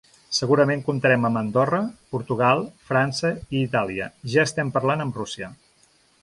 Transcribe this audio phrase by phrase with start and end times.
[0.35, 1.81] Segurament comptarem amb Andorra,
[2.15, 5.53] Portugal, França i Itàlia i ja estem parlant amb Rússia.